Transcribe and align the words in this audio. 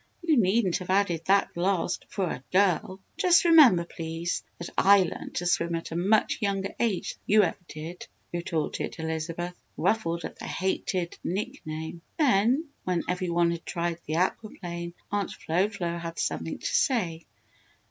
"You 0.23 0.35
needn't 0.35 0.77
have 0.79 0.89
added 0.89 1.25
that 1.25 1.55
last 1.55 2.05
'for 2.09 2.23
a 2.25 2.43
girl'; 2.51 2.99
just 3.17 3.45
remember 3.45 3.83
please, 3.85 4.43
that 4.57 4.71
I 4.75 5.03
learned 5.03 5.35
to 5.35 5.45
swim 5.45 5.75
at 5.75 5.91
a 5.91 5.95
much 5.95 6.39
younger 6.41 6.73
age 6.79 7.13
than 7.13 7.21
you 7.27 7.43
ever 7.43 7.59
did!" 7.67 8.07
retorted 8.33 8.95
Elizabeth, 8.97 9.53
ruffled 9.77 10.25
at 10.25 10.39
the 10.39 10.47
hated 10.47 11.19
nick 11.23 11.63
name. 11.67 12.01
Then, 12.17 12.69
when 12.83 13.03
every 13.07 13.29
one 13.29 13.51
had 13.51 13.63
tried 13.63 13.99
the 14.07 14.15
aqua 14.15 14.49
plane 14.59 14.95
Aunt 15.11 15.31
Flo 15.33 15.69
Flo 15.69 15.99
had 15.99 16.17
something 16.17 16.57
to 16.57 16.65
say. 16.65 17.27